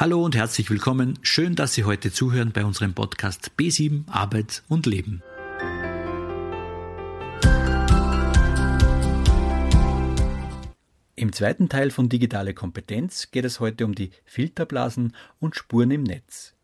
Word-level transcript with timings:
Hallo 0.00 0.24
und 0.24 0.34
herzlich 0.34 0.70
willkommen. 0.70 1.18
Schön, 1.20 1.56
dass 1.56 1.74
Sie 1.74 1.84
heute 1.84 2.10
zuhören 2.10 2.52
bei 2.52 2.64
unserem 2.64 2.94
Podcast 2.94 3.50
B7 3.58 4.08
Arbeit 4.08 4.62
und 4.66 4.86
Leben. 4.86 5.22
Im 11.16 11.34
zweiten 11.34 11.68
Teil 11.68 11.90
von 11.90 12.08
Digitale 12.08 12.54
Kompetenz 12.54 13.30
geht 13.30 13.44
es 13.44 13.60
heute 13.60 13.84
um 13.84 13.94
die 13.94 14.10
Filterblasen 14.24 15.14
und 15.38 15.54
Spuren 15.54 15.90
im 15.90 16.04
Netz. 16.04 16.54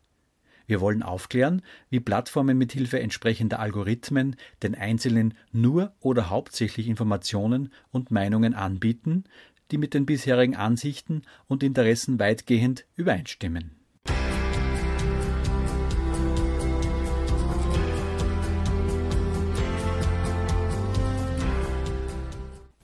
Wir 0.65 0.81
wollen 0.81 1.03
aufklären, 1.03 1.61
wie 1.91 1.99
Plattformen 1.99 2.57
mit 2.57 2.73
Hilfe 2.73 2.99
entsprechender 2.99 3.59
Algorithmen 3.59 4.35
den 4.63 4.73
Einzelnen 4.73 5.35
nur 5.51 5.93
oder 5.99 6.31
hauptsächlich 6.31 6.87
Informationen 6.87 7.71
und 7.91 8.09
Meinungen 8.09 8.55
anbieten, 8.55 9.25
die 9.71 9.77
mit 9.77 9.93
den 9.93 10.05
bisherigen 10.05 10.55
Ansichten 10.55 11.23
und 11.47 11.63
Interessen 11.63 12.19
weitgehend 12.19 12.85
übereinstimmen. 12.95 13.77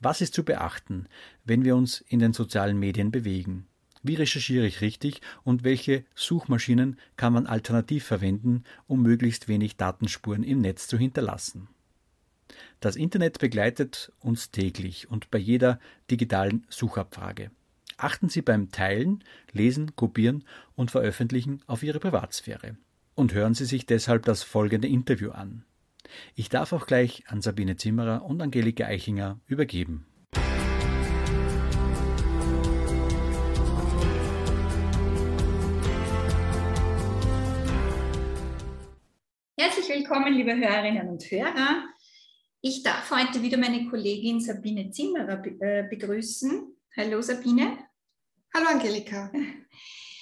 Was 0.04 0.20
ist 0.20 0.34
zu 0.34 0.44
beachten, 0.44 1.08
wenn 1.46 1.64
wir 1.64 1.78
uns 1.78 2.02
in 2.02 2.20
den 2.20 2.34
sozialen 2.34 2.78
Medien 2.78 3.10
bewegen? 3.10 3.68
Wie 4.02 4.16
recherchiere 4.16 4.68
ich 4.68 4.82
richtig 4.82 5.22
und 5.46 5.64
welche 5.64 6.04
Suchmaschinen 6.14 7.00
kann 7.16 7.32
man 7.32 7.48
alternativ 7.48 8.04
verwenden, 8.04 8.66
um 8.86 9.02
möglichst 9.02 9.48
wenig 9.48 9.78
Datenspuren 9.78 10.44
im 10.44 10.60
Netz 10.60 10.90
zu 10.90 10.98
hinterlassen? 10.98 11.70
Das 12.80 12.96
Internet 12.96 13.40
begleitet 13.40 14.12
uns 14.20 14.52
täglich 14.52 15.10
und 15.10 15.32
bei 15.32 15.38
jeder 15.38 15.80
digitalen 16.10 16.66
Suchabfrage. 16.70 17.52
Achten 17.98 18.30
Sie 18.30 18.42
beim 18.42 18.72
Teilen, 18.72 19.24
Lesen, 19.52 19.96
Kopieren 19.96 20.44
und 20.76 20.92
Veröffentlichen 20.92 21.62
auf 21.68 21.84
Ihre 21.84 22.00
Privatsphäre. 22.00 22.78
Und 23.16 23.34
hören 23.34 23.54
Sie 23.54 23.66
sich 23.66 23.86
deshalb 23.86 24.24
das 24.26 24.44
folgende 24.44 24.88
Interview 24.88 25.32
an. 25.32 25.64
Ich 26.36 26.50
darf 26.50 26.74
auch 26.74 26.86
gleich 26.86 27.24
an 27.28 27.42
Sabine 27.42 27.78
Zimmerer 27.78 28.26
und 28.26 28.42
Angelika 28.42 28.86
Eichinger 28.86 29.40
übergeben. 29.48 30.06
Herzlich 39.56 39.88
willkommen, 39.88 40.34
liebe 40.34 40.56
Hörerinnen 40.56 41.08
und 41.08 41.24
Hörer. 41.24 41.93
Ich 42.66 42.82
darf 42.82 43.12
heute 43.12 43.42
wieder 43.42 43.58
meine 43.58 43.90
Kollegin 43.90 44.40
Sabine 44.40 44.90
Zimmerer 44.90 45.44
äh, 45.60 45.84
begrüßen. 45.84 46.74
Hallo 46.96 47.22
Sabine. 47.22 47.78
Hallo 48.56 48.68
Angelika. 48.70 49.30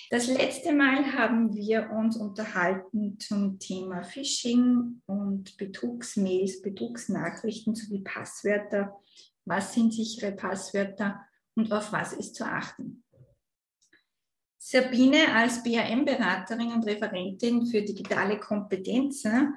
Das 0.10 0.28
letzte 0.28 0.74
Mal 0.74 1.14
haben 1.14 1.56
wir 1.56 1.92
uns 1.92 2.18
unterhalten 2.18 3.18
zum 3.18 3.60
Thema 3.60 4.04
Phishing 4.04 5.02
und 5.06 5.56
Betrugsmails, 5.56 6.62
Betrugsnachrichten 6.62 7.76
sowie 7.76 8.02
Passwörter. 8.02 9.00
Was 9.46 9.74
sind 9.74 9.94
sichere 9.94 10.34
Passwörter 10.34 11.22
und 11.56 11.72
auf 11.72 11.94
was 11.94 12.12
ist 12.12 12.36
zu 12.36 12.44
achten? 12.44 13.06
Sabine 14.58 15.34
als 15.34 15.64
BAM-Beraterin 15.64 16.74
und 16.74 16.86
Referentin 16.86 17.66
für 17.68 17.82
digitale 17.82 18.38
Kompetenzen 18.38 19.54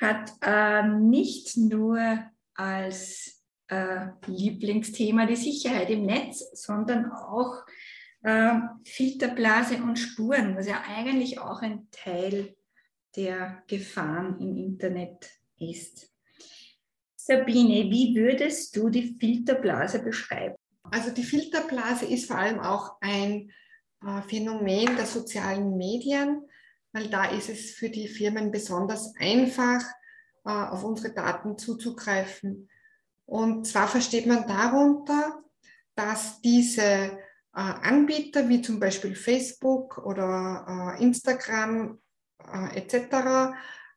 hat 0.00 0.32
äh, 0.42 0.86
nicht 0.86 1.56
nur 1.56 1.98
als 2.54 3.44
äh, 3.68 4.08
Lieblingsthema 4.26 5.26
die 5.26 5.36
Sicherheit 5.36 5.90
im 5.90 6.06
Netz, 6.06 6.44
sondern 6.52 7.10
auch 7.12 7.64
äh, 8.22 8.54
Filterblase 8.84 9.76
und 9.82 9.98
Spuren, 9.98 10.56
was 10.56 10.66
ja 10.66 10.82
eigentlich 10.88 11.38
auch 11.38 11.62
ein 11.62 11.88
Teil 11.90 12.56
der 13.16 13.62
Gefahren 13.66 14.38
im 14.40 14.56
Internet 14.56 15.30
ist. 15.58 16.10
Sabine, 17.16 17.90
wie 17.90 18.14
würdest 18.16 18.76
du 18.76 18.88
die 18.88 19.16
Filterblase 19.18 20.02
beschreiben? 20.02 20.54
Also 20.90 21.10
die 21.10 21.22
Filterblase 21.24 22.06
ist 22.06 22.26
vor 22.26 22.38
allem 22.38 22.60
auch 22.60 22.96
ein 23.00 23.52
äh, 24.02 24.22
Phänomen 24.22 24.96
der 24.96 25.06
sozialen 25.06 25.76
Medien 25.76 26.47
weil 26.92 27.08
da 27.08 27.24
ist 27.26 27.48
es 27.48 27.72
für 27.72 27.90
die 27.90 28.08
Firmen 28.08 28.50
besonders 28.50 29.14
einfach, 29.18 29.82
äh, 30.48 30.50
auf 30.50 30.82
unsere 30.82 31.12
Daten 31.12 31.58
zuzugreifen. 31.58 32.70
Und 33.26 33.66
zwar 33.66 33.86
versteht 33.86 34.26
man 34.26 34.46
darunter, 34.46 35.42
dass 35.94 36.40
diese 36.40 36.82
äh, 36.82 37.18
Anbieter 37.52 38.48
wie 38.48 38.62
zum 38.62 38.80
Beispiel 38.80 39.14
Facebook 39.14 39.98
oder 39.98 40.96
äh, 40.98 41.02
Instagram 41.02 41.98
etc. 42.72 43.52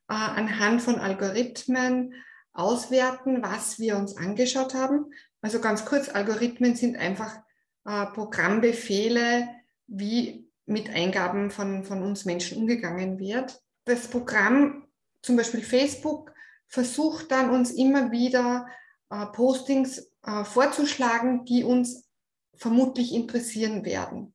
anhand 0.08 0.81
von 0.81 1.00
Algorithmen 1.00 2.16
auswerten, 2.52 3.41
was 3.41 3.79
wir 3.79 3.96
uns 3.96 4.18
angeschaut 4.18 4.73
haben. 4.73 5.13
Also 5.41 5.62
ganz 5.62 5.85
kurz, 5.85 6.09
Algorithmen 6.09 6.75
sind 6.75 6.97
einfach 6.97 7.40
Programmbefehle, 7.84 9.47
wie 9.88 10.51
mit 10.72 10.90
Eingaben 10.90 11.52
von, 11.52 11.84
von 11.84 12.02
uns 12.02 12.26
Menschen 12.26 12.58
umgegangen 12.58 13.20
wird. 13.20 13.62
Das 13.86 14.08
Programm, 14.08 14.88
zum 15.22 15.38
Beispiel 15.38 15.62
Facebook, 15.62 16.32
versucht 16.68 17.32
dann 17.32 17.50
uns 17.50 17.72
immer 17.72 18.12
wieder 18.12 18.68
äh, 19.09 19.26
Postings 19.28 20.12
äh, 20.24 20.44
vorzuschlagen, 20.44 21.46
die 21.46 21.64
uns 21.64 22.08
vermutlich 22.56 23.14
interessieren 23.14 23.84
werden. 23.86 24.34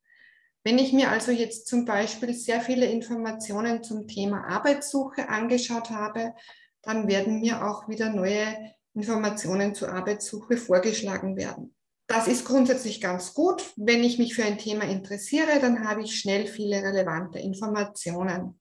Wenn 0.65 0.79
ich 0.79 0.93
mir 0.93 1.11
also 1.11 1.31
jetzt 1.31 1.69
zum 1.69 1.85
Beispiel 1.85 2.35
sehr 2.35 2.61
viele 2.61 2.87
Informationen 2.87 3.85
zum 3.85 4.09
Thema 4.09 4.49
Arbeitssuche 4.49 5.29
angeschaut 5.29 5.91
habe, 5.91 6.35
dann 6.83 7.07
werden 7.07 7.41
mir 7.41 7.65
auch 7.65 7.89
wieder 7.89 8.11
neue 8.11 8.75
Informationen 8.93 9.77
zur 9.77 9.93
Arbeitssuche 9.93 10.57
vorgeschlagen 10.57 11.37
werden. 11.37 11.76
Das 12.07 12.29
ist 12.29 12.45
grundsätzlich 12.45 13.01
ganz 13.01 13.35
gut. 13.35 13.65
Wenn 13.77 14.05
ich 14.05 14.19
mich 14.19 14.35
für 14.35 14.45
ein 14.45 14.59
Thema 14.59 14.85
interessiere, 14.85 15.59
dann 15.61 15.89
habe 15.89 16.03
ich 16.03 16.19
schnell 16.19 16.47
viele 16.47 16.83
relevante 16.83 17.39
Informationen. 17.41 18.61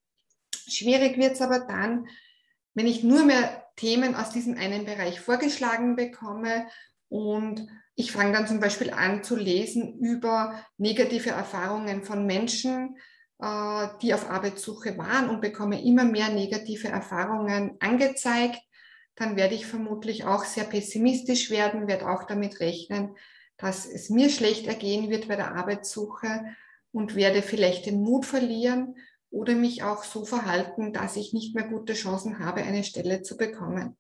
Schwierig 0.68 1.18
wird 1.18 1.34
es 1.34 1.42
aber 1.42 1.60
dann, 1.60 2.08
wenn 2.74 2.88
ich 2.88 3.04
nur 3.04 3.24
mehr 3.24 3.68
Themen 3.76 4.16
aus 4.16 4.32
diesem 4.32 4.58
einen 4.58 4.86
Bereich 4.86 5.20
vorgeschlagen 5.20 5.96
bekomme 5.96 6.68
und 7.08 7.68
ich 7.96 8.12
fange 8.12 8.34
dann 8.34 8.48
zum 8.48 8.60
Beispiel 8.60 8.90
an 8.92 9.24
zu 9.24 9.36
lesen 9.36 10.00
über 10.00 10.66
negative 10.78 11.30
Erfahrungen 11.30 12.04
von 12.04 12.26
Menschen, 12.26 12.98
äh, 13.40 13.88
die 14.02 14.14
auf 14.14 14.30
Arbeitssuche 14.30 14.98
waren 14.98 15.30
und 15.30 15.42
bekomme 15.42 15.84
immer 15.84 16.04
mehr 16.04 16.30
negative 16.30 16.88
Erfahrungen 16.88 17.78
angezeigt, 17.80 18.60
dann 19.16 19.38
werde 19.38 19.56
ich 19.56 19.66
vermutlich 19.66 20.26
auch 20.26 20.44
sehr 20.44 20.66
pessimistisch 20.66 21.50
werden, 21.50 21.88
werde 21.88 22.10
auch 22.10 22.24
damit 22.24 22.60
rechnen, 22.60 23.16
dass 23.58 23.86
es 23.86 24.10
mir 24.10 24.30
schlecht 24.30 24.68
ergehen 24.68 25.10
wird 25.10 25.28
bei 25.28 25.36
der 25.36 25.56
Arbeitssuche 25.56 26.46
und 26.92 27.16
werde 27.16 27.42
vielleicht 27.42 27.86
den 27.86 28.02
Mut 28.02 28.26
verlieren 28.26 28.96
oder 29.30 29.54
mich 29.56 29.84
auch 29.84 30.04
so 30.04 30.26
verhalten, 30.26 30.94
dass 30.94 31.16
ich 31.16 31.34
nicht 31.34 31.56
mehr 31.56 31.68
gute 31.68 31.94
Chancen 31.94 32.40
habe, 32.40 32.64
eine 32.64 32.84
Stelle 32.84 33.22
zu 33.22 33.38
bekommen. 33.38 33.98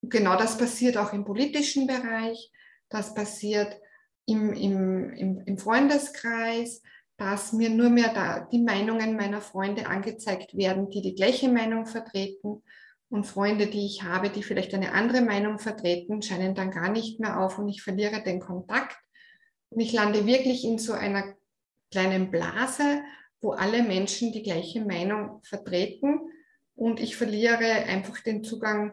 Und 0.00 0.10
genau 0.10 0.36
das 0.36 0.58
passiert 0.58 0.96
auch 0.96 1.12
im 1.12 1.24
politischen 1.24 1.86
Bereich, 1.86 2.52
das 2.88 3.14
passiert 3.14 3.80
im, 4.26 4.52
im, 4.52 5.12
im, 5.14 5.40
im 5.44 5.58
Freundeskreis, 5.58 6.82
dass 7.16 7.52
mir 7.52 7.70
nur 7.70 7.90
mehr 7.90 8.14
da 8.14 8.40
die 8.52 8.62
Meinungen 8.62 9.16
meiner 9.16 9.40
Freunde 9.40 9.86
angezeigt 9.86 10.56
werden, 10.56 10.88
die 10.90 11.02
die 11.02 11.14
gleiche 11.14 11.48
Meinung 11.48 11.86
vertreten 11.86 12.62
und 13.10 13.24
Freunde, 13.24 13.66
die 13.66 13.86
ich 13.86 14.02
habe, 14.02 14.28
die 14.28 14.42
vielleicht 14.42 14.74
eine 14.74 14.92
andere 14.92 15.22
Meinung 15.22 15.58
vertreten, 15.58 16.22
scheinen 16.22 16.54
dann 16.54 16.70
gar 16.70 16.90
nicht 16.90 17.20
mehr 17.20 17.40
auf 17.40 17.58
und 17.58 17.68
ich 17.68 17.82
verliere 17.82 18.22
den 18.22 18.40
Kontakt. 18.40 18.96
Und 19.70 19.80
ich 19.80 19.92
lande 19.92 20.26
wirklich 20.26 20.64
in 20.64 20.78
so 20.78 20.92
einer 20.92 21.34
kleinen 21.90 22.30
Blase, 22.30 23.02
wo 23.40 23.52
alle 23.52 23.82
Menschen 23.82 24.32
die 24.32 24.42
gleiche 24.42 24.84
Meinung 24.84 25.40
vertreten 25.42 26.20
und 26.74 27.00
ich 27.00 27.16
verliere 27.16 27.84
einfach 27.86 28.20
den 28.20 28.44
Zugang 28.44 28.92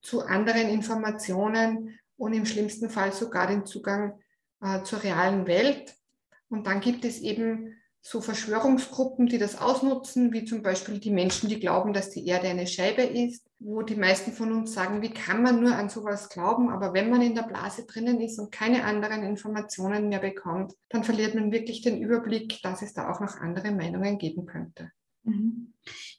zu 0.00 0.24
anderen 0.24 0.68
Informationen 0.68 1.98
und 2.16 2.32
im 2.32 2.46
schlimmsten 2.46 2.90
Fall 2.90 3.12
sogar 3.12 3.46
den 3.46 3.66
Zugang 3.66 4.20
äh, 4.60 4.82
zur 4.82 5.02
realen 5.02 5.46
Welt. 5.46 5.94
Und 6.48 6.66
dann 6.66 6.80
gibt 6.80 7.04
es 7.04 7.20
eben 7.20 7.76
so 8.00 8.20
Verschwörungsgruppen, 8.20 9.26
die 9.26 9.38
das 9.38 9.60
ausnutzen, 9.60 10.32
wie 10.32 10.44
zum 10.44 10.62
Beispiel 10.62 10.98
die 10.98 11.10
Menschen, 11.10 11.48
die 11.48 11.60
glauben, 11.60 11.92
dass 11.92 12.10
die 12.10 12.26
Erde 12.26 12.48
eine 12.48 12.66
Scheibe 12.66 13.02
ist, 13.02 13.44
wo 13.58 13.82
die 13.82 13.96
meisten 13.96 14.32
von 14.32 14.52
uns 14.52 14.72
sagen, 14.72 15.02
wie 15.02 15.10
kann 15.10 15.42
man 15.42 15.60
nur 15.60 15.74
an 15.74 15.88
sowas 15.88 16.28
glauben? 16.28 16.70
Aber 16.70 16.94
wenn 16.94 17.10
man 17.10 17.22
in 17.22 17.34
der 17.34 17.42
Blase 17.42 17.86
drinnen 17.86 18.20
ist 18.20 18.38
und 18.38 18.52
keine 18.52 18.84
anderen 18.84 19.24
Informationen 19.24 20.08
mehr 20.08 20.20
bekommt, 20.20 20.74
dann 20.88 21.04
verliert 21.04 21.34
man 21.34 21.52
wirklich 21.52 21.82
den 21.82 22.00
Überblick, 22.00 22.62
dass 22.62 22.82
es 22.82 22.94
da 22.94 23.10
auch 23.10 23.20
noch 23.20 23.36
andere 23.36 23.72
Meinungen 23.72 24.18
geben 24.18 24.46
könnte. 24.46 24.92
Mhm. 25.24 25.74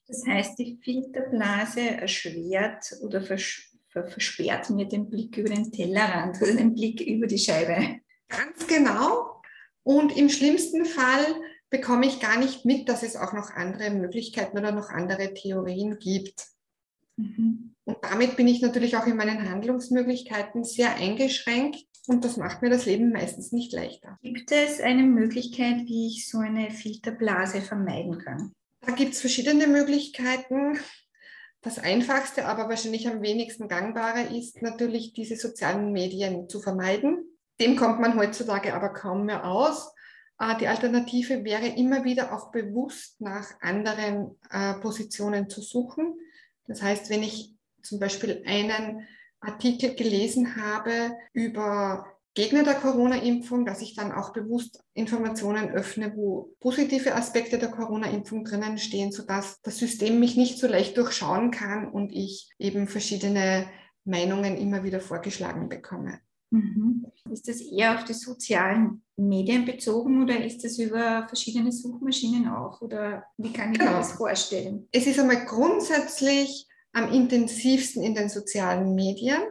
Das 0.07 0.25
heißt, 0.27 0.59
die 0.59 0.79
Filterblase 0.83 1.81
erschwert 1.81 2.93
oder 3.01 3.21
vers 3.21 3.65
versperrt 3.91 4.69
mir 4.69 4.87
den 4.87 5.09
Blick 5.09 5.35
über 5.37 5.49
den 5.49 5.71
Tellerrand 5.71 6.39
oder 6.39 6.53
den 6.53 6.75
Blick 6.75 7.01
über 7.01 7.25
die 7.25 7.39
Scheibe. 7.39 7.99
Ganz 8.27 8.67
genau. 8.67 9.41
Und 9.81 10.15
im 10.15 10.29
schlimmsten 10.29 10.85
Fall 10.85 11.25
bekomme 11.69 12.07
ich 12.07 12.19
gar 12.19 12.37
nicht 12.37 12.65
mit, 12.65 12.89
dass 12.89 13.03
es 13.03 13.15
auch 13.15 13.33
noch 13.33 13.51
andere 13.51 13.91
Möglichkeiten 13.91 14.57
oder 14.57 14.71
noch 14.71 14.89
andere 14.89 15.33
Theorien 15.33 15.99
gibt. 15.99 16.47
Mhm. 17.15 17.75
Und 17.85 17.97
damit 18.01 18.37
bin 18.37 18.47
ich 18.47 18.61
natürlich 18.61 18.95
auch 18.97 19.07
in 19.07 19.17
meinen 19.17 19.49
Handlungsmöglichkeiten 19.49 20.63
sehr 20.63 20.95
eingeschränkt 20.95 21.85
und 22.07 22.25
das 22.25 22.37
macht 22.37 22.61
mir 22.61 22.69
das 22.69 22.85
Leben 22.85 23.11
meistens 23.11 23.51
nicht 23.51 23.71
leichter. 23.73 24.17
Gibt 24.23 24.51
es 24.51 24.79
eine 24.79 25.03
Möglichkeit, 25.03 25.85
wie 25.85 26.07
ich 26.07 26.27
so 26.27 26.39
eine 26.39 26.71
Filterblase 26.71 27.61
vermeiden 27.61 28.19
kann? 28.19 28.51
Da 28.81 28.93
gibt 28.93 29.13
es 29.13 29.21
verschiedene 29.21 29.67
Möglichkeiten. 29.67 30.79
Das 31.61 31.77
einfachste, 31.77 32.45
aber 32.45 32.69
wahrscheinlich 32.69 33.07
am 33.07 33.21
wenigsten 33.21 33.67
gangbare 33.67 34.35
ist 34.35 34.61
natürlich, 34.61 35.13
diese 35.13 35.35
sozialen 35.35 35.91
Medien 35.91 36.47
zu 36.47 36.61
vermeiden. 36.61 37.25
Dem 37.59 37.75
kommt 37.75 37.99
man 37.99 38.17
heutzutage 38.17 38.73
aber 38.73 38.89
kaum 38.89 39.25
mehr 39.25 39.45
aus. 39.45 39.91
Äh, 40.39 40.57
die 40.57 40.67
Alternative 40.67 41.43
wäre 41.43 41.67
immer 41.67 42.03
wieder 42.03 42.33
auch 42.33 42.51
bewusst 42.51 43.21
nach 43.21 43.47
anderen 43.61 44.37
äh, 44.49 44.73
Positionen 44.75 45.49
zu 45.49 45.61
suchen. 45.61 46.19
Das 46.67 46.81
heißt, 46.81 47.09
wenn 47.09 47.23
ich 47.23 47.53
zum 47.83 47.99
Beispiel 47.99 48.43
einen 48.45 49.07
Artikel 49.39 49.95
gelesen 49.95 50.55
habe 50.55 51.17
über 51.33 52.05
Gegner 52.35 52.63
der 52.63 52.75
Corona-Impfung, 52.75 53.65
dass 53.65 53.81
ich 53.81 53.95
dann 53.95 54.11
auch 54.11 54.33
bewusst 54.33 54.83
Informationen 54.93 55.71
öffne, 55.71 56.15
wo 56.15 56.55
positive 56.59 57.15
Aspekte 57.15 57.57
der 57.57 57.69
Corona-Impfung 57.69 58.45
drinnen 58.45 58.77
stehen, 58.77 59.11
sodass 59.11 59.61
das 59.61 59.77
System 59.77 60.19
mich 60.19 60.37
nicht 60.37 60.59
so 60.59 60.67
leicht 60.67 60.95
durchschauen 60.97 61.51
kann 61.51 61.89
und 61.89 62.13
ich 62.13 62.49
eben 62.59 62.87
verschiedene 62.87 63.67
Meinungen 64.05 64.57
immer 64.57 64.83
wieder 64.83 65.01
vorgeschlagen 65.01 65.69
bekomme. 65.69 66.19
Mhm. 66.51 67.05
Ist 67.31 67.47
das 67.47 67.61
eher 67.61 67.95
auf 67.95 68.05
die 68.05 68.13
sozialen 68.13 69.03
Medien 69.15 69.65
bezogen 69.65 70.23
oder 70.23 70.43
ist 70.43 70.63
das 70.63 70.79
über 70.79 71.27
verschiedene 71.27 71.71
Suchmaschinen 71.71 72.47
auch? 72.47 72.81
Oder 72.81 73.23
wie 73.37 73.53
kann 73.53 73.71
ich 73.71 73.79
genau. 73.79 73.91
mir 73.91 73.97
das 73.97 74.13
vorstellen? 74.13 74.87
Es 74.91 75.05
ist 75.05 75.19
einmal 75.19 75.45
grundsätzlich 75.45 76.67
am 76.93 77.11
intensivsten 77.13 78.01
in 78.01 78.15
den 78.15 78.29
sozialen 78.29 78.95
Medien, 78.95 79.41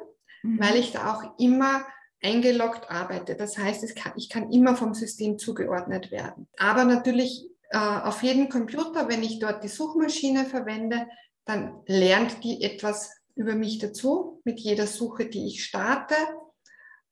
mhm. 0.43 0.59
weil 0.59 0.77
ich 0.77 0.91
da 0.91 1.15
auch 1.15 1.39
immer 1.39 1.85
eingeloggt 2.21 2.91
arbeite. 2.91 3.37
Das 3.37 3.56
heißt, 3.56 3.95
kann, 3.95 4.12
ich 4.17 4.29
kann 4.29 4.50
immer 4.50 4.75
vom 4.75 4.93
System 4.93 5.39
zugeordnet 5.39 6.11
werden. 6.11 6.49
Aber 6.56 6.85
natürlich 6.85 7.49
äh, 7.71 7.79
auf 7.79 8.25
jedem 8.25 8.49
Computer, 8.49 9.09
wenn 9.09 9.23
ich 9.23 9.39
dort 9.39 9.62
die 9.62 9.69
Suchmaschine 9.69 10.47
verwende, 10.47 11.06
dann 11.45 11.81
lernt 11.87 12.43
die 12.43 12.62
etwas 12.62 13.12
über 13.37 13.55
mich 13.55 13.79
dazu 13.79 14.41
mit 14.45 14.59
jeder 14.59 14.89
Suche, 14.89 15.27
die 15.27 15.47
ich 15.47 15.65
starte 15.65 16.17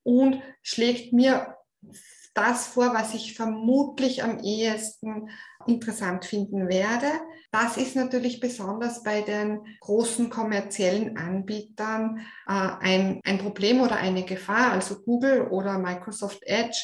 und 0.06 0.40
schlägt 0.62 1.12
mir 1.12 1.56
das 2.32 2.68
vor, 2.68 2.94
was 2.94 3.14
ich 3.14 3.34
vermutlich 3.34 4.22
am 4.22 4.38
ehesten 4.38 5.30
interessant 5.66 6.24
finden 6.24 6.68
werde. 6.68 7.08
Das 7.50 7.76
ist 7.76 7.96
natürlich 7.96 8.38
besonders 8.38 9.02
bei 9.02 9.22
den 9.22 9.62
großen 9.80 10.30
kommerziellen 10.30 11.16
Anbietern 11.16 12.20
äh, 12.46 12.52
ein, 12.52 13.20
ein 13.24 13.38
Problem 13.38 13.80
oder 13.80 13.96
eine 13.96 14.24
Gefahr, 14.24 14.72
also 14.72 15.02
Google 15.02 15.48
oder 15.48 15.78
Microsoft 15.78 16.42
Edge. 16.42 16.78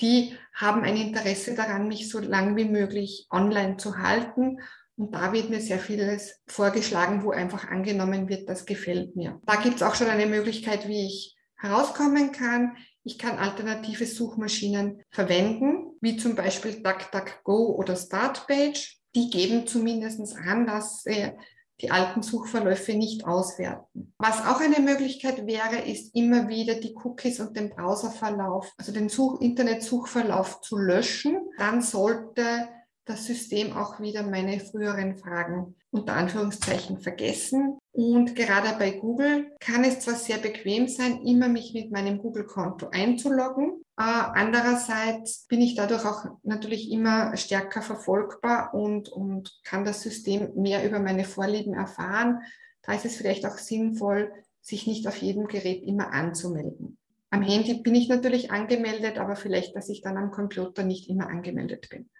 Die 0.00 0.34
haben 0.54 0.82
ein 0.82 0.96
Interesse 0.96 1.54
daran, 1.54 1.88
mich 1.88 2.08
so 2.08 2.20
lang 2.20 2.56
wie 2.56 2.66
möglich 2.66 3.26
online 3.30 3.76
zu 3.76 3.98
halten. 3.98 4.60
Und 4.96 5.14
da 5.14 5.32
wird 5.32 5.50
mir 5.50 5.60
sehr 5.60 5.78
vieles 5.78 6.40
vorgeschlagen, 6.46 7.22
wo 7.22 7.32
einfach 7.32 7.68
angenommen 7.68 8.30
wird, 8.30 8.48
das 8.48 8.64
gefällt 8.64 9.14
mir. 9.14 9.40
Da 9.44 9.56
gibt 9.56 9.76
es 9.76 9.82
auch 9.82 9.94
schon 9.94 10.08
eine 10.08 10.26
Möglichkeit, 10.26 10.88
wie 10.88 11.06
ich 11.06 11.35
herauskommen 11.68 12.32
kann. 12.32 12.76
Ich 13.04 13.18
kann 13.18 13.38
alternative 13.38 14.06
Suchmaschinen 14.06 15.02
verwenden, 15.10 15.92
wie 16.00 16.16
zum 16.16 16.34
Beispiel 16.34 16.82
DuckDuckGo 16.82 17.76
oder 17.76 17.96
Startpage. 17.96 18.98
Die 19.14 19.30
geben 19.30 19.66
zumindest 19.66 20.36
an, 20.36 20.66
dass 20.66 21.02
sie 21.02 21.32
die 21.80 21.90
alten 21.90 22.22
Suchverläufe 22.22 22.94
nicht 22.94 23.26
auswerten. 23.26 24.14
Was 24.18 24.46
auch 24.46 24.60
eine 24.60 24.80
Möglichkeit 24.80 25.46
wäre, 25.46 25.82
ist 25.86 26.14
immer 26.14 26.48
wieder 26.48 26.76
die 26.76 26.94
Cookies 26.94 27.38
und 27.40 27.56
den 27.56 27.70
Browserverlauf, 27.70 28.72
also 28.78 28.92
den 28.92 29.08
Such 29.08 29.40
Internetsuchverlauf 29.40 30.62
zu 30.62 30.78
löschen. 30.78 31.36
Dann 31.58 31.82
sollte 31.82 32.68
das 33.06 33.24
System 33.24 33.72
auch 33.72 34.00
wieder 34.00 34.24
meine 34.24 34.58
früheren 34.58 35.16
Fragen 35.16 35.76
unter 35.90 36.14
Anführungszeichen 36.14 36.98
vergessen. 36.98 37.78
Und 37.92 38.34
gerade 38.34 38.76
bei 38.78 38.90
Google 38.90 39.52
kann 39.60 39.84
es 39.84 40.00
zwar 40.00 40.16
sehr 40.16 40.38
bequem 40.38 40.88
sein, 40.88 41.22
immer 41.22 41.48
mich 41.48 41.72
mit 41.72 41.92
meinem 41.92 42.18
Google-Konto 42.18 42.88
einzuloggen. 42.90 43.80
Äh, 43.96 44.02
andererseits 44.02 45.46
bin 45.46 45.62
ich 45.62 45.76
dadurch 45.76 46.04
auch 46.04 46.24
natürlich 46.42 46.90
immer 46.90 47.36
stärker 47.36 47.80
verfolgbar 47.80 48.74
und, 48.74 49.08
und 49.08 49.60
kann 49.64 49.84
das 49.84 50.02
System 50.02 50.50
mehr 50.56 50.84
über 50.84 50.98
meine 50.98 51.24
Vorlieben 51.24 51.74
erfahren. 51.74 52.40
Da 52.82 52.92
ist 52.92 53.06
es 53.06 53.16
vielleicht 53.16 53.46
auch 53.46 53.56
sinnvoll, 53.56 54.32
sich 54.60 54.88
nicht 54.88 55.06
auf 55.06 55.16
jedem 55.18 55.46
Gerät 55.46 55.84
immer 55.84 56.12
anzumelden. 56.12 56.98
Am 57.30 57.42
Handy 57.42 57.74
bin 57.74 57.94
ich 57.94 58.08
natürlich 58.08 58.50
angemeldet, 58.50 59.16
aber 59.18 59.36
vielleicht, 59.36 59.76
dass 59.76 59.88
ich 59.88 60.02
dann 60.02 60.16
am 60.16 60.32
Computer 60.32 60.82
nicht 60.82 61.08
immer 61.08 61.28
angemeldet 61.28 61.88
bin. 61.88 62.10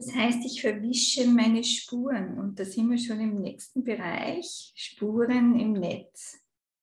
Das 0.00 0.14
heißt, 0.14 0.46
ich 0.46 0.62
verwische 0.62 1.26
meine 1.26 1.62
Spuren 1.62 2.38
und 2.38 2.58
da 2.58 2.64
sind 2.64 2.90
wir 2.90 2.96
schon 2.96 3.20
im 3.20 3.34
nächsten 3.34 3.84
Bereich, 3.84 4.72
Spuren 4.74 5.60
im 5.60 5.74
Netz. 5.74 6.38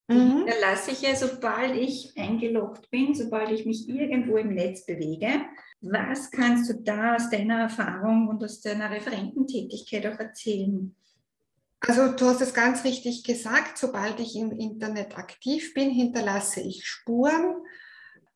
Mhm. 0.07 0.45
Da 0.45 0.53
lasse 0.61 0.91
ich 0.91 1.01
ja, 1.01 1.15
sobald 1.15 1.75
ich 1.75 2.13
eingeloggt 2.15 2.91
bin, 2.91 3.15
sobald 3.15 3.49
ich 3.49 3.65
mich 3.65 3.89
irgendwo 3.89 4.37
im 4.37 4.53
Netz 4.53 4.85
bewege. 4.85 5.41
Was 5.81 6.29
kannst 6.29 6.69
du 6.69 6.75
da 6.75 7.15
aus 7.15 7.31
deiner 7.31 7.61
Erfahrung 7.61 8.27
und 8.27 8.43
aus 8.43 8.61
deiner 8.61 8.91
Referententätigkeit 8.91 10.05
auch 10.05 10.19
erzählen? 10.19 10.95
Also 11.79 12.11
du 12.11 12.25
hast 12.25 12.41
es 12.41 12.53
ganz 12.53 12.83
richtig 12.83 13.23
gesagt, 13.23 13.79
sobald 13.79 14.19
ich 14.19 14.35
im 14.35 14.51
Internet 14.51 15.17
aktiv 15.17 15.73
bin, 15.73 15.89
hinterlasse 15.89 16.61
ich 16.61 16.85
Spuren. 16.85 17.55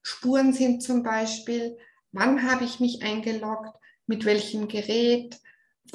Spuren 0.02 0.54
sind 0.54 0.82
zum 0.82 1.04
Beispiel, 1.04 1.78
wann 2.12 2.50
habe 2.50 2.64
ich 2.64 2.80
mich 2.80 3.04
eingeloggt, 3.04 3.76
mit 4.12 4.26
welchem 4.26 4.68
Gerät, 4.68 5.40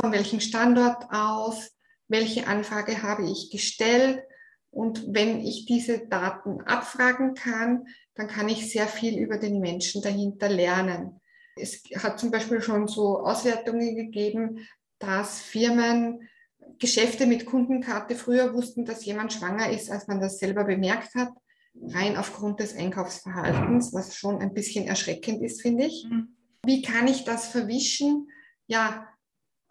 von 0.01 0.11
welchem 0.11 0.41
Standort 0.41 1.05
aus, 1.11 1.71
welche 2.09 2.47
Anfrage 2.47 3.03
habe 3.03 3.29
ich 3.31 3.51
gestellt. 3.51 4.23
Und 4.71 5.05
wenn 5.09 5.41
ich 5.41 5.67
diese 5.67 6.07
Daten 6.09 6.63
abfragen 6.63 7.35
kann, 7.35 7.85
dann 8.15 8.27
kann 8.27 8.49
ich 8.49 8.71
sehr 8.73 8.87
viel 8.87 9.19
über 9.19 9.37
den 9.37 9.61
Menschen 9.61 10.01
dahinter 10.01 10.49
lernen. 10.49 11.20
Es 11.56 11.82
hat 12.03 12.19
zum 12.19 12.31
Beispiel 12.31 12.63
schon 12.63 12.89
so 12.89 13.19
Auswertungen 13.20 13.94
gegeben, 13.96 14.67
dass 14.99 15.43
Firmen 15.43 16.27
Geschäfte 16.79 17.27
mit 17.27 17.44
Kundenkarte 17.44 18.15
früher 18.15 18.55
wussten, 18.55 18.87
dass 18.87 19.05
jemand 19.05 19.35
schwanger 19.35 19.70
ist, 19.70 19.91
als 19.91 20.08
man 20.08 20.20
das 20.20 20.39
selber 20.39 20.65
bemerkt 20.65 21.15
hat, 21.15 21.32
rein 21.94 22.17
aufgrund 22.17 22.61
des 22.61 22.75
Einkaufsverhaltens, 22.75 23.93
was 23.93 24.17
schon 24.17 24.39
ein 24.39 24.55
bisschen 24.55 24.87
erschreckend 24.87 25.43
ist, 25.43 25.61
finde 25.61 25.85
ich. 25.85 26.06
Mhm. 26.08 26.35
Wie 26.67 26.82
kann 26.82 27.06
ich 27.06 27.25
das 27.25 27.46
verwischen? 27.46 28.29
Ja, 28.67 29.08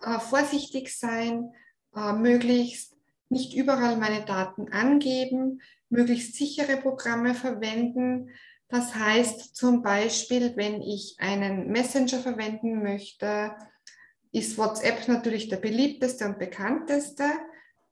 äh, 0.01 0.19
vorsichtig 0.19 0.97
sein, 0.97 1.53
äh, 1.95 2.13
möglichst 2.13 2.95
nicht 3.29 3.53
überall 3.53 3.97
meine 3.97 4.23
Daten 4.25 4.71
angeben, 4.71 5.61
möglichst 5.89 6.35
sichere 6.35 6.77
Programme 6.77 7.35
verwenden. 7.35 8.29
Das 8.69 8.95
heißt 8.95 9.55
zum 9.55 9.81
Beispiel, 9.81 10.55
wenn 10.55 10.81
ich 10.81 11.17
einen 11.19 11.71
Messenger 11.71 12.19
verwenden 12.19 12.81
möchte, 12.81 13.55
ist 14.31 14.57
WhatsApp 14.57 15.07
natürlich 15.07 15.49
der 15.49 15.57
beliebteste 15.57 16.25
und 16.25 16.39
bekannteste, 16.39 17.25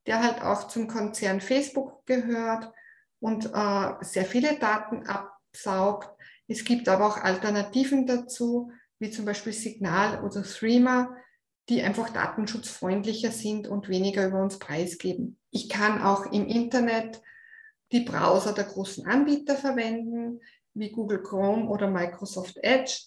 der 0.05 0.23
halt 0.23 0.41
auch 0.41 0.67
zum 0.67 0.87
Konzern 0.87 1.41
Facebook 1.41 2.05
gehört 2.05 2.71
und 3.19 3.45
äh, 3.53 3.93
sehr 4.01 4.25
viele 4.25 4.57
Daten 4.59 5.05
absaugt. 5.07 6.09
Es 6.47 6.65
gibt 6.65 6.89
aber 6.89 7.07
auch 7.07 7.17
Alternativen 7.17 8.05
dazu, 8.05 8.71
wie 9.03 9.11
zum 9.11 9.25
Beispiel 9.25 9.51
Signal 9.51 10.23
oder 10.23 10.43
Threema, 10.43 11.13
die 11.67 11.83
einfach 11.83 12.09
datenschutzfreundlicher 12.09 13.31
sind 13.31 13.67
und 13.67 13.89
weniger 13.89 14.25
über 14.25 14.41
uns 14.41 14.59
preisgeben. 14.59 15.37
Ich 15.51 15.67
kann 15.67 16.01
auch 16.01 16.31
im 16.31 16.47
Internet 16.47 17.21
die 17.91 17.99
Browser 17.99 18.53
der 18.53 18.63
großen 18.63 19.05
Anbieter 19.05 19.57
verwenden, 19.57 20.39
wie 20.73 20.89
Google 20.89 21.21
Chrome 21.21 21.67
oder 21.67 21.89
Microsoft 21.89 22.55
Edge. 22.63 22.97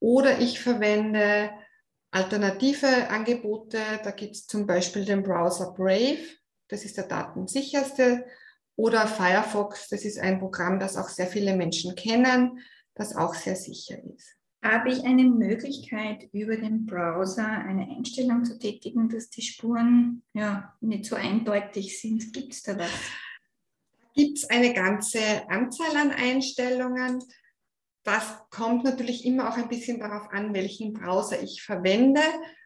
Oder 0.00 0.38
ich 0.38 0.60
verwende 0.60 1.50
alternative 2.10 3.08
Angebote. 3.08 3.80
Da 4.04 4.10
gibt 4.10 4.36
es 4.36 4.46
zum 4.46 4.66
Beispiel 4.66 5.06
den 5.06 5.22
Browser 5.22 5.72
Brave, 5.72 6.26
das 6.68 6.84
ist 6.84 6.98
der 6.98 7.06
datensicherste. 7.06 8.26
Oder 8.76 9.06
Firefox, 9.06 9.88
das 9.88 10.04
ist 10.04 10.18
ein 10.18 10.38
Programm, 10.38 10.78
das 10.78 10.98
auch 10.98 11.08
sehr 11.08 11.26
viele 11.26 11.56
Menschen 11.56 11.94
kennen, 11.96 12.60
das 12.94 13.16
auch 13.16 13.34
sehr 13.34 13.56
sicher 13.56 13.96
ist. 14.14 14.37
Habe 14.62 14.90
ich 14.90 15.04
eine 15.04 15.24
Möglichkeit, 15.24 16.28
über 16.32 16.56
den 16.56 16.84
Browser 16.84 17.46
eine 17.46 17.88
Einstellung 17.88 18.44
zu 18.44 18.58
tätigen, 18.58 19.08
dass 19.08 19.30
die 19.30 19.42
Spuren 19.42 20.24
ja, 20.34 20.74
nicht 20.80 21.04
so 21.04 21.14
eindeutig 21.14 22.00
sind? 22.00 22.32
Gibt 22.32 22.52
es 22.52 22.62
da 22.62 22.76
was? 22.76 22.90
Gibt 24.14 24.38
es 24.38 24.50
eine 24.50 24.74
ganze 24.74 25.48
Anzahl 25.48 25.96
an 25.96 26.10
Einstellungen. 26.10 27.22
das 28.02 28.38
kommt 28.50 28.84
natürlich 28.84 29.24
immer 29.24 29.48
auch 29.48 29.56
ein 29.56 29.68
bisschen 29.68 30.00
darauf 30.00 30.32
an, 30.32 30.54
welchen 30.54 30.92
Browser 30.92 31.40
ich 31.40 31.62
verwende. 31.62 32.22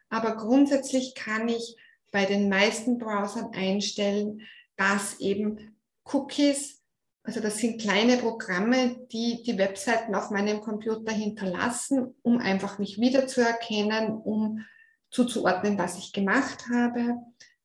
Aber 0.09 0.35
grundsätzlich 0.35 1.13
kann 1.15 1.47
ich 1.47 1.75
bei 2.11 2.25
den 2.25 2.47
meisten 2.47 2.97
Browsern 2.97 3.51
einstellen, 3.53 4.41
dass 4.77 5.19
eben 5.19 5.75
Cookies, 6.05 6.82
also 7.23 7.39
das 7.39 7.57
sind 7.57 7.79
kleine 7.79 8.17
Programme, 8.17 8.97
die 9.11 9.43
die 9.43 9.57
Webseiten 9.57 10.13
auf 10.13 10.29
meinem 10.29 10.59
Computer 10.59 11.13
hinterlassen, 11.13 12.15
um 12.21 12.37
einfach 12.37 12.79
mich 12.79 12.99
wiederzuerkennen, 12.99 14.17
um 14.17 14.65
zuzuordnen, 15.09 15.77
was 15.77 15.97
ich 15.97 16.11
gemacht 16.11 16.65
habe, 16.73 17.15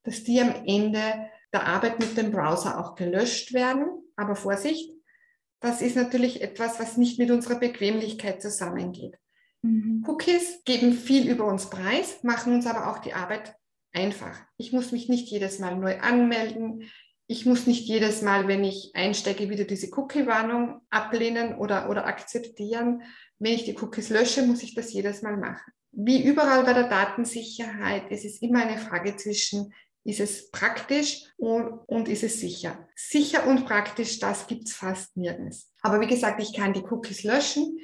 dass 0.05 0.23
die 0.23 0.41
am 0.41 0.55
Ende 0.65 1.29
der 1.53 1.67
Arbeit 1.67 1.99
mit 1.99 2.17
dem 2.17 2.31
Browser 2.31 2.79
auch 2.79 2.95
gelöscht 2.95 3.53
werden. 3.53 3.89
Aber 4.17 4.37
Vorsicht, 4.37 4.93
das 5.61 5.83
ist 5.83 5.97
natürlich 5.97 6.41
etwas, 6.41 6.79
was 6.79 6.97
nicht 6.97 7.19
mit 7.19 7.31
unserer 7.31 7.59
Bequemlichkeit 7.59 8.41
zusammengeht. 8.41 9.17
Mhm. 9.63 10.05
Cookies 10.07 10.63
geben 10.65 10.93
viel 10.93 11.29
über 11.29 11.47
uns 11.47 11.69
preis, 11.69 12.23
machen 12.23 12.55
uns 12.55 12.67
aber 12.67 12.91
auch 12.91 12.99
die 12.99 13.15
Arbeit 13.15 13.57
einfach. 13.93 14.39
Ich 14.57 14.73
muss 14.73 14.93
mich 14.93 15.09
nicht 15.09 15.29
jedes 15.29 15.59
Mal 15.59 15.77
neu 15.77 15.99
anmelden. 15.99 16.89
Ich 17.31 17.45
muss 17.45 17.67
nicht 17.67 17.87
jedes 17.87 18.23
Mal, 18.23 18.49
wenn 18.49 18.65
ich 18.65 18.93
einsteige, 18.95 19.51
wieder 19.51 19.65
diese 19.65 19.93
Cookie-Warnung 19.93 20.81
ablehnen 20.89 21.57
oder, 21.59 21.91
oder 21.91 22.07
akzeptieren. 22.07 23.03
Wenn 23.39 23.53
ich 23.53 23.65
die 23.65 23.77
Cookies 23.77 24.09
lösche, 24.09 24.43
muss 24.43 24.63
ich 24.63 24.75
das 24.75 24.95
jedes 24.95 25.21
Mal 25.21 25.37
machen. 25.37 25.71
Wie 25.93 26.25
überall 26.25 26.65
bei 26.65 26.73
der 26.73 26.89
Datensicherheit 26.89 28.11
ist 28.11 28.25
es 28.25 28.41
immer 28.41 28.63
eine 28.63 28.79
Frage 28.79 29.15
zwischen, 29.17 29.75
ist 30.05 30.21
es 30.21 30.51
praktisch 30.51 31.25
und, 31.37 31.81
und 31.87 32.09
ist 32.09 32.23
es 32.23 32.41
sicher? 32.41 32.89
Sicher 32.97 33.47
und 33.47 33.67
praktisch, 33.67 34.19
das 34.21 34.47
gibt 34.47 34.69
es 34.69 34.73
fast 34.73 35.15
nirgends. 35.15 35.71
Aber 35.83 36.01
wie 36.01 36.07
gesagt, 36.07 36.43
ich 36.43 36.55
kann 36.55 36.73
die 36.73 36.83
Cookies 36.83 37.25
löschen, 37.25 37.79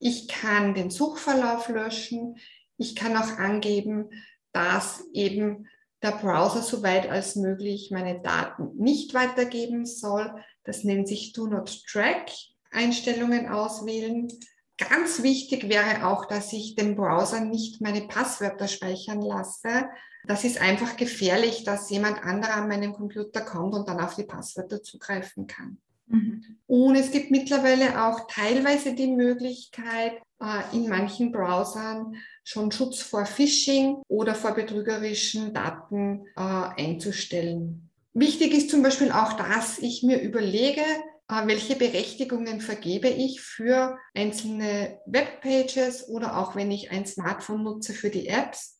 ich 0.00 0.26
kann 0.26 0.74
den 0.74 0.90
Suchverlauf 0.90 1.68
löschen, 1.68 2.36
ich 2.78 2.96
kann 2.96 3.16
auch 3.16 3.38
angeben, 3.38 4.10
dass 4.52 5.04
eben 5.12 5.68
der 6.02 6.12
Browser 6.12 6.62
so 6.62 6.82
weit 6.82 7.08
als 7.08 7.36
möglich 7.36 7.90
meine 7.90 8.20
Daten 8.20 8.76
nicht 8.76 9.14
weitergeben 9.14 9.84
soll. 9.84 10.32
Das 10.64 10.84
nennt 10.84 11.08
sich 11.08 11.32
Do 11.32 11.46
Not 11.46 11.84
Track. 11.86 12.30
Einstellungen 12.70 13.48
auswählen. 13.48 14.28
Ganz 14.76 15.22
wichtig 15.22 15.68
wäre 15.68 16.06
auch, 16.06 16.26
dass 16.26 16.52
ich 16.52 16.76
dem 16.76 16.94
Browser 16.94 17.40
nicht 17.40 17.80
meine 17.80 18.02
Passwörter 18.02 18.68
speichern 18.68 19.22
lasse. 19.22 19.88
Das 20.26 20.44
ist 20.44 20.60
einfach 20.60 20.96
gefährlich, 20.96 21.64
dass 21.64 21.90
jemand 21.90 22.22
anderer 22.22 22.56
an 22.56 22.68
meinem 22.68 22.92
Computer 22.92 23.40
kommt 23.40 23.74
und 23.74 23.88
dann 23.88 24.00
auf 24.00 24.14
die 24.14 24.24
Passwörter 24.24 24.82
zugreifen 24.82 25.46
kann. 25.46 25.78
Mhm. 26.06 26.58
Und 26.66 26.96
es 26.96 27.10
gibt 27.10 27.30
mittlerweile 27.30 28.04
auch 28.04 28.26
teilweise 28.28 28.94
die 28.94 29.08
Möglichkeit, 29.08 30.20
in 30.72 30.88
manchen 30.88 31.32
Browsern 31.32 32.14
schon 32.44 32.72
Schutz 32.72 33.02
vor 33.02 33.26
Phishing 33.26 33.96
oder 34.08 34.34
vor 34.34 34.52
betrügerischen 34.52 35.52
Daten 35.52 36.26
äh, 36.36 36.40
einzustellen. 36.40 37.90
Wichtig 38.14 38.54
ist 38.54 38.70
zum 38.70 38.82
Beispiel 38.82 39.12
auch, 39.12 39.34
dass 39.34 39.78
ich 39.78 40.02
mir 40.02 40.20
überlege, 40.20 40.80
äh, 41.28 41.46
welche 41.46 41.76
Berechtigungen 41.76 42.60
vergebe 42.60 43.08
ich 43.08 43.40
für 43.40 43.98
einzelne 44.14 44.98
Webpages 45.06 46.08
oder 46.08 46.38
auch 46.38 46.56
wenn 46.56 46.70
ich 46.70 46.90
ein 46.90 47.06
Smartphone 47.06 47.64
nutze 47.64 47.92
für 47.92 48.10
die 48.10 48.28
Apps 48.28 48.77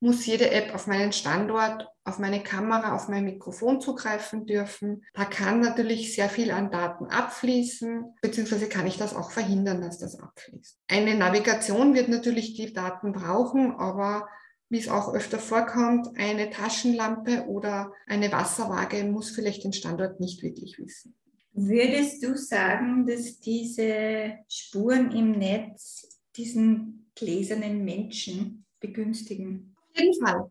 muss 0.00 0.26
jede 0.26 0.50
App 0.50 0.74
auf 0.74 0.86
meinen 0.86 1.12
Standort, 1.12 1.88
auf 2.04 2.18
meine 2.18 2.42
Kamera, 2.42 2.94
auf 2.94 3.08
mein 3.08 3.24
Mikrofon 3.24 3.80
zugreifen 3.80 4.46
dürfen. 4.46 5.04
Da 5.14 5.24
kann 5.24 5.60
natürlich 5.60 6.14
sehr 6.14 6.28
viel 6.28 6.50
an 6.50 6.70
Daten 6.70 7.06
abfließen, 7.06 8.14
beziehungsweise 8.20 8.68
kann 8.68 8.86
ich 8.86 8.98
das 8.98 9.14
auch 9.14 9.30
verhindern, 9.30 9.80
dass 9.80 9.98
das 9.98 10.18
abfließt. 10.20 10.78
Eine 10.88 11.14
Navigation 11.14 11.94
wird 11.94 12.08
natürlich 12.08 12.54
die 12.54 12.72
Daten 12.72 13.12
brauchen, 13.12 13.72
aber 13.72 14.28
wie 14.68 14.78
es 14.78 14.88
auch 14.88 15.14
öfter 15.14 15.38
vorkommt, 15.38 16.08
eine 16.16 16.50
Taschenlampe 16.50 17.46
oder 17.46 17.92
eine 18.06 18.32
Wasserwaage 18.32 19.04
muss 19.04 19.30
vielleicht 19.30 19.64
den 19.64 19.72
Standort 19.72 20.20
nicht 20.20 20.42
wirklich 20.42 20.78
wissen. 20.78 21.14
Würdest 21.52 22.22
du 22.22 22.36
sagen, 22.36 23.06
dass 23.06 23.38
diese 23.38 24.34
Spuren 24.48 25.12
im 25.12 25.32
Netz 25.32 26.20
diesen 26.36 27.10
gläsernen 27.14 27.84
Menschen 27.84 28.66
begünstigen? 28.80 29.75
Jeden 29.98 30.24
Fall. 30.24 30.50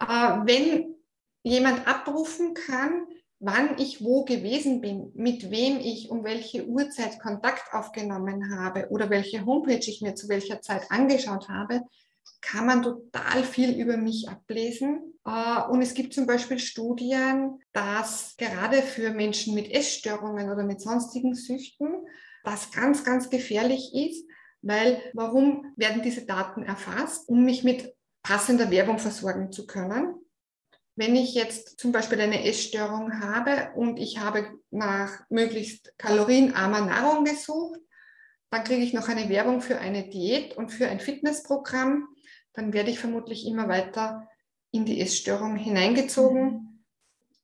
Äh, 0.00 0.46
wenn 0.46 0.94
jemand 1.42 1.86
abrufen 1.86 2.54
kann, 2.54 3.06
wann 3.38 3.78
ich 3.78 4.02
wo 4.02 4.24
gewesen 4.24 4.80
bin, 4.80 5.12
mit 5.14 5.50
wem 5.50 5.78
ich 5.78 6.10
um 6.10 6.24
welche 6.24 6.66
Uhrzeit 6.66 7.20
Kontakt 7.20 7.72
aufgenommen 7.72 8.58
habe 8.58 8.88
oder 8.90 9.10
welche 9.10 9.44
Homepage 9.44 9.86
ich 9.86 10.00
mir 10.00 10.14
zu 10.14 10.28
welcher 10.28 10.60
Zeit 10.60 10.90
angeschaut 10.90 11.48
habe, 11.48 11.82
kann 12.40 12.66
man 12.66 12.82
total 12.82 13.44
viel 13.44 13.78
über 13.78 13.96
mich 13.96 14.28
ablesen. 14.28 15.14
Äh, 15.24 15.62
und 15.68 15.82
es 15.82 15.94
gibt 15.94 16.14
zum 16.14 16.26
Beispiel 16.26 16.58
Studien, 16.58 17.60
dass 17.72 18.36
gerade 18.36 18.82
für 18.82 19.10
Menschen 19.10 19.54
mit 19.54 19.70
Essstörungen 19.70 20.50
oder 20.50 20.64
mit 20.64 20.80
sonstigen 20.80 21.34
Süchten 21.34 22.06
das 22.44 22.70
ganz, 22.70 23.04
ganz 23.04 23.28
gefährlich 23.28 23.92
ist, 23.94 24.24
weil 24.62 25.00
warum 25.12 25.72
werden 25.76 26.02
diese 26.02 26.24
Daten 26.24 26.62
erfasst? 26.62 27.28
Um 27.28 27.44
mich 27.44 27.64
mit 27.64 27.95
passender 28.26 28.72
Werbung 28.72 28.98
versorgen 28.98 29.52
zu 29.52 29.68
können. 29.68 30.16
Wenn 30.96 31.14
ich 31.14 31.34
jetzt 31.34 31.78
zum 31.78 31.92
Beispiel 31.92 32.20
eine 32.20 32.44
Essstörung 32.44 33.20
habe 33.20 33.70
und 33.76 33.98
ich 33.98 34.18
habe 34.18 34.50
nach 34.70 35.20
möglichst 35.28 35.96
kalorienarmer 35.96 36.80
Nahrung 36.80 37.24
gesucht, 37.24 37.78
dann 38.50 38.64
kriege 38.64 38.82
ich 38.82 38.92
noch 38.92 39.08
eine 39.08 39.28
Werbung 39.28 39.60
für 39.60 39.78
eine 39.78 40.08
Diät 40.08 40.56
und 40.56 40.70
für 40.70 40.88
ein 40.88 40.98
Fitnessprogramm. 40.98 42.08
Dann 42.52 42.72
werde 42.72 42.90
ich 42.90 42.98
vermutlich 42.98 43.46
immer 43.46 43.68
weiter 43.68 44.28
in 44.72 44.84
die 44.84 45.00
Essstörung 45.00 45.54
hineingezogen. 45.54 46.84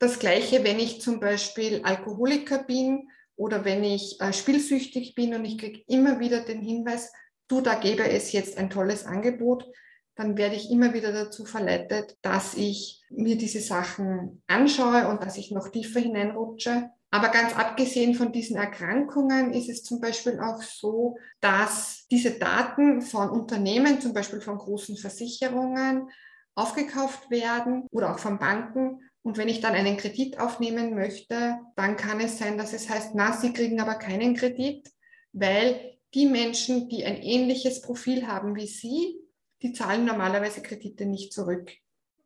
Das 0.01 0.19
gleiche, 0.19 0.65
wenn 0.65 0.81
ich 0.81 1.01
zum 1.01 1.21
Beispiel 1.21 1.83
Alkoholiker 1.85 2.65
bin 2.65 3.09
oder 3.37 3.65
wenn 3.65 3.85
ich 3.85 4.21
äh, 4.21 4.33
spielsüchtig 4.33 5.15
bin 5.15 5.33
und 5.35 5.45
ich 5.45 5.59
kriege 5.59 5.85
immer 5.87 6.19
wieder 6.19 6.41
den 6.41 6.61
Hinweis, 6.61 7.13
du, 7.47 7.61
da 7.61 7.77
gäbe 7.77 8.09
es 8.09 8.33
jetzt 8.33 8.59
ein 8.59 8.69
tolles 8.69 9.07
Angebot, 9.07 9.71
dann 10.15 10.37
werde 10.37 10.57
ich 10.57 10.71
immer 10.71 10.93
wieder 10.93 11.13
dazu 11.13 11.45
verleitet, 11.45 12.17
dass 12.23 12.55
ich 12.55 13.03
mir 13.11 13.37
diese 13.37 13.61
Sachen 13.61 14.43
anschaue 14.47 15.09
und 15.09 15.23
dass 15.23 15.39
ich 15.39 15.51
noch 15.51 15.69
tiefer 15.69 16.01
hineinrutsche. 16.01 16.91
Aber 17.11 17.29
ganz 17.29 17.55
abgesehen 17.55 18.15
von 18.15 18.33
diesen 18.33 18.57
Erkrankungen 18.57 19.53
ist 19.53 19.69
es 19.69 19.83
zum 19.83 20.01
Beispiel 20.01 20.41
auch 20.41 20.63
so, 20.63 21.19
dass 21.41 22.07
diese 22.11 22.33
Daten 22.33 23.03
von 23.03 23.29
Unternehmen, 23.29 24.01
zum 24.01 24.15
Beispiel 24.15 24.41
von 24.41 24.57
großen 24.57 24.97
Versicherungen, 24.97 26.09
aufgekauft 26.55 27.31
werden 27.31 27.87
oder 27.91 28.13
auch 28.15 28.19
von 28.19 28.39
Banken. 28.39 29.01
Und 29.23 29.39
wenn 29.39 29.49
ich 29.49 29.61
dann 29.61 29.75
einen 29.75 29.97
Kredit 29.97 30.41
aufnehmen 30.41 30.95
möchte, 30.95 31.59
dann 31.77 31.97
kann 31.97 32.21
es 32.21 32.39
sein, 32.39 32.59
dass 32.59 32.73
es 32.73 32.89
heißt, 32.89 33.15
na, 33.15 33.33
Sie 33.33 33.53
kriegen 33.53 33.81
aber 33.81 33.95
keinen 33.95 34.35
Kredit, 34.35 34.91
weil 35.33 35.99
die 36.15 36.27
Menschen, 36.27 36.89
die 36.89 37.05
ein 37.05 37.23
ähnliches 37.23 37.83
Profil 37.83 38.27
haben 38.27 38.55
wie 38.57 38.67
Sie, 38.67 39.22
die 39.63 39.73
zahlen 39.73 40.05
normalerweise 40.05 40.63
Kredite 40.63 41.07
nicht 41.07 41.33
zurück. 41.33 41.71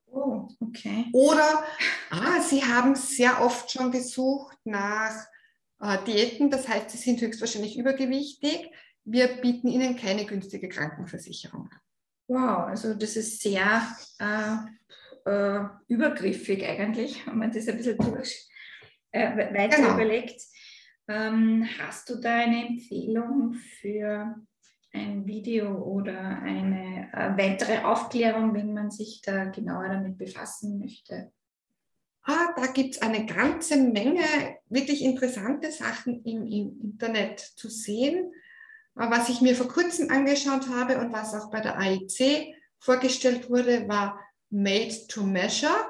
Oh, 0.07 0.49
okay. 0.61 1.07
Oder 1.13 1.65
ah, 2.11 2.41
sie 2.41 2.65
haben 2.65 2.95
sehr 2.95 3.43
oft 3.43 3.71
schon 3.71 3.91
gesucht 3.91 4.57
nach 4.65 5.27
äh, 5.81 5.99
Diäten, 6.05 6.51
das 6.51 6.69
heißt, 6.69 6.91
sie 6.91 6.99
sind 6.99 7.21
höchstwahrscheinlich 7.21 7.79
übergewichtig. 7.79 8.71
Wir 9.05 9.29
bieten 9.41 9.69
ihnen 9.69 9.97
keine 9.97 10.25
günstige 10.25 10.69
Krankenversicherung 10.69 11.69
an. 11.71 11.81
Wow, 12.29 12.67
also 12.69 12.95
das 12.95 13.17
ist 13.17 13.41
sehr 13.41 13.87
äh, 14.19 14.57
äh, 15.31 15.65
übergriffig 15.89 16.65
eigentlich, 16.65 17.25
wenn 17.27 17.39
man 17.39 17.53
das 17.53 17.69
ein 17.69 17.77
bisschen 17.77 17.99
durch, 17.99 18.49
äh, 19.13 19.37
weiter 19.55 19.77
genau. 19.77 19.95
überlegt. 19.95 20.43
Ähm, 21.09 21.69
hast 21.79 22.11
du 22.11 22.17
da 22.17 22.35
eine 22.35 22.67
Empfehlung 22.67 23.55
für 23.81 24.35
ein 24.97 25.27
Video 25.27 25.77
oder 25.77 26.19
eine 26.43 27.09
äh, 27.13 27.37
weitere 27.37 27.85
Aufklärung, 27.85 28.55
wenn 28.55 28.73
man 28.73 28.91
sich 28.91 29.21
da 29.23 29.45
genauer 29.45 29.89
damit 29.89 30.19
befassen 30.19 30.79
möchte? 30.79 31.33
Ah, 32.23 32.53
da 32.57 32.67
gibt 32.67 32.97
es 32.97 33.03
eine 33.03 33.25
ganze 33.27 33.77
Menge 33.77 34.25
wirklich 34.69 35.05
interessante 35.05 35.71
Sachen 35.71 36.25
im, 36.25 36.45
im 36.47 36.81
Internet 36.83 37.41
zu 37.41 37.69
sehen. 37.69 38.33
Was 38.95 39.29
ich 39.29 39.41
mir 39.43 39.55
vor 39.55 39.69
kurzem 39.69 40.11
angeschaut 40.11 40.69
habe 40.69 40.99
und 40.99 41.13
was 41.13 41.35
auch 41.35 41.51
bei 41.51 41.61
der 41.61 41.79
AIC 41.79 42.55
vorgestellt 42.79 43.51
wurde, 43.51 43.87
war 43.89 44.19
Made 44.51 45.07
to 45.09 45.23
Measure, 45.23 45.87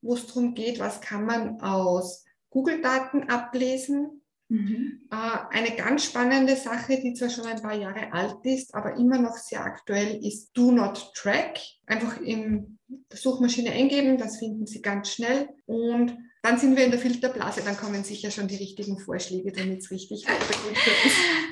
wo 0.00 0.14
es 0.14 0.26
darum 0.26 0.54
geht, 0.54 0.78
was 0.78 1.00
kann 1.00 1.24
man 1.24 1.60
aus 1.60 2.24
Google-Daten 2.50 3.30
ablesen, 3.30 4.21
Mhm. 4.52 5.00
Äh, 5.10 5.56
eine 5.56 5.74
ganz 5.76 6.04
spannende 6.04 6.56
Sache, 6.56 7.00
die 7.00 7.14
zwar 7.14 7.30
schon 7.30 7.46
ein 7.46 7.62
paar 7.62 7.74
Jahre 7.74 8.12
alt 8.12 8.36
ist, 8.42 8.74
aber 8.74 8.96
immer 8.96 9.18
noch 9.18 9.34
sehr 9.38 9.64
aktuell 9.64 10.22
ist 10.22 10.50
Do 10.52 10.70
Not 10.70 11.12
Track. 11.14 11.58
Einfach 11.86 12.20
in 12.20 12.78
der 13.10 13.16
Suchmaschine 13.16 13.70
eingeben, 13.70 14.18
das 14.18 14.38
finden 14.38 14.66
Sie 14.66 14.82
ganz 14.82 15.14
schnell. 15.14 15.48
Und 15.64 16.18
dann 16.42 16.58
sind 16.58 16.76
wir 16.76 16.84
in 16.84 16.90
der 16.90 17.00
Filterblase, 17.00 17.62
dann 17.64 17.78
kommen 17.78 18.04
sicher 18.04 18.30
schon 18.30 18.46
die 18.46 18.56
richtigen 18.56 18.98
Vorschläge, 18.98 19.52
damit 19.52 19.78
es 19.78 19.90
richtig 19.90 20.26
weitergeht. 20.26 20.78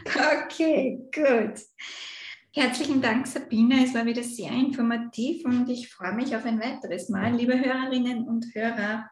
Okay, 0.45 0.99
gut. 1.15 1.61
Herzlichen 2.53 3.01
Dank, 3.01 3.27
Sabine. 3.27 3.85
Es 3.85 3.95
war 3.95 4.05
wieder 4.05 4.25
sehr 4.25 4.51
informativ 4.51 5.45
und 5.45 5.71
ich 5.71 5.89
freue 5.89 6.13
mich 6.15 6.35
auf 6.37 6.45
ein 6.45 6.61
weiteres 6.61 7.09
Mal. 7.09 7.35
Liebe 7.35 7.59
Hörerinnen 7.59 8.29
und 8.29 8.47
Hörer, 8.55 9.09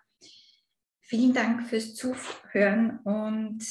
vielen 1.09 1.33
Dank 1.33 1.67
fürs 1.67 1.95
Zuhören 1.95 2.99
und 3.05 3.65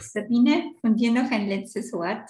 Sabine, 0.00 0.72
von 0.80 0.96
dir 0.96 1.12
noch 1.12 1.30
ein 1.30 1.48
letztes 1.48 1.92
Wort. 1.92 2.28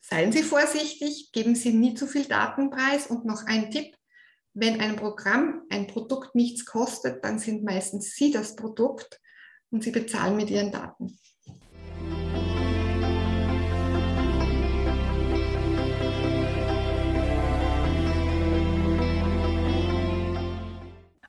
Seien 0.00 0.32
Sie 0.32 0.42
vorsichtig, 0.42 1.30
geben 1.32 1.54
Sie 1.54 1.72
nie 1.72 1.94
zu 1.94 2.08
viel 2.08 2.24
Datenpreis 2.24 3.06
und 3.06 3.24
noch 3.24 3.46
ein 3.46 3.70
Tipp. 3.70 3.94
Wenn 4.54 4.80
ein 4.80 4.96
Programm, 4.96 5.62
ein 5.70 5.86
Produkt 5.86 6.34
nichts 6.34 6.64
kostet, 6.64 7.24
dann 7.24 7.38
sind 7.38 7.62
meistens 7.62 8.16
Sie 8.16 8.32
das 8.32 8.56
Produkt 8.56 9.20
und 9.70 9.84
Sie 9.84 9.92
bezahlen 9.92 10.36
mit 10.36 10.50
Ihren 10.50 10.72
Daten. 10.72 11.16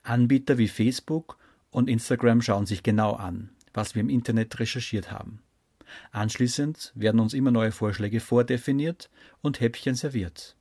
Anbieter 0.02 0.58
wie 0.58 0.68
Facebook 0.68 1.41
und 1.72 1.90
Instagram 1.90 2.42
schauen 2.42 2.66
sich 2.66 2.84
genau 2.84 3.14
an, 3.14 3.50
was 3.74 3.96
wir 3.96 4.02
im 4.02 4.10
Internet 4.10 4.60
recherchiert 4.60 5.12
haben. 5.12 5.42
Anschließend 6.12 6.92
werden 6.96 7.20
uns 7.20 7.34
immer 7.34 7.52
neue 7.52 7.72
Vorschläge 7.72 8.20
vordefiniert 8.20 9.10
und 9.42 9.60
Häppchen 9.60 9.96
serviert. 9.96 10.56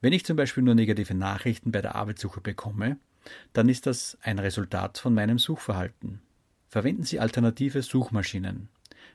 Wenn 0.00 0.12
ich 0.12 0.24
zum 0.24 0.36
Beispiel 0.36 0.62
nur 0.62 0.74
negative 0.74 1.14
Nachrichten 1.14 1.72
bei 1.72 1.80
der 1.80 1.94
Arbeitssuche 1.94 2.40
bekomme, 2.40 2.98
dann 3.52 3.68
ist 3.68 3.86
das 3.86 4.18
ein 4.22 4.38
Resultat 4.38 4.98
von 4.98 5.14
meinem 5.14 5.38
Suchverhalten. 5.38 6.20
Verwenden 6.68 7.04
Sie 7.04 7.20
alternative 7.20 7.82
Suchmaschinen. 7.82 8.68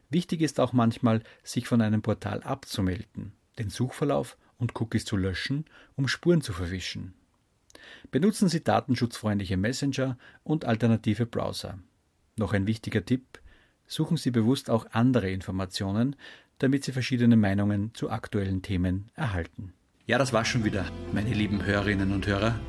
Wichtig 0.09 0.41
ist 0.41 0.59
auch 0.59 0.73
manchmal, 0.73 1.21
sich 1.43 1.67
von 1.67 1.81
einem 1.81 2.01
Portal 2.01 2.43
abzumelden, 2.43 3.33
den 3.57 3.69
Suchverlauf 3.69 4.37
und 4.57 4.79
Cookies 4.79 5.05
zu 5.05 5.17
löschen, 5.17 5.65
um 5.95 6.07
Spuren 6.07 6.41
zu 6.41 6.53
verwischen. 6.53 7.13
Benutzen 8.11 8.49
Sie 8.49 8.63
datenschutzfreundliche 8.63 9.57
Messenger 9.57 10.17
und 10.43 10.65
alternative 10.65 11.25
Browser. 11.25 11.79
Noch 12.37 12.53
ein 12.53 12.67
wichtiger 12.67 13.05
Tipp, 13.05 13.39
suchen 13.87 14.17
Sie 14.17 14.31
bewusst 14.31 14.69
auch 14.69 14.85
andere 14.91 15.29
Informationen, 15.29 16.15
damit 16.59 16.83
Sie 16.83 16.91
verschiedene 16.91 17.37
Meinungen 17.37 17.93
zu 17.93 18.09
aktuellen 18.09 18.61
Themen 18.61 19.09
erhalten. 19.15 19.73
Ja, 20.07 20.17
das 20.17 20.33
war 20.33 20.45
schon 20.45 20.63
wieder, 20.63 20.85
meine 21.13 21.33
lieben 21.33 21.65
Hörerinnen 21.65 22.11
und 22.11 22.27
Hörer. 22.27 22.59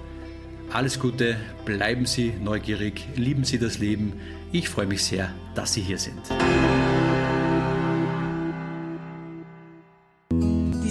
Alles 0.72 0.98
Gute, 0.98 1.36
bleiben 1.64 2.06
Sie 2.06 2.32
neugierig, 2.42 3.06
lieben 3.14 3.44
Sie 3.44 3.58
das 3.58 3.78
Leben. 3.78 4.14
Ich 4.52 4.68
freue 4.68 4.86
mich 4.86 5.04
sehr, 5.04 5.32
dass 5.54 5.72
Sie 5.72 5.82
hier 5.82 5.98
sind. 5.98 6.22